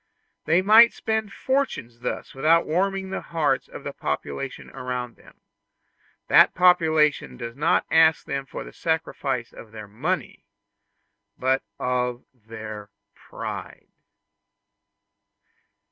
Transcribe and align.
They 0.45 0.63
might 0.63 0.93
spend 0.93 1.31
fortunes 1.31 1.99
thus 1.99 2.33
without 2.33 2.65
warming 2.65 3.11
the 3.11 3.21
hearts 3.21 3.67
of 3.67 3.83
the 3.83 3.93
population 3.93 4.71
around 4.71 5.15
them; 5.15 5.41
that 6.27 6.55
population 6.55 7.37
does 7.37 7.55
not 7.55 7.85
ask 7.91 8.25
them 8.25 8.47
for 8.47 8.63
the 8.63 8.73
sacrifice 8.73 9.53
of 9.53 9.71
their 9.71 9.87
money, 9.87 10.43
but 11.37 11.61
of 11.77 12.23
their 12.33 12.89
pride. 13.13 13.89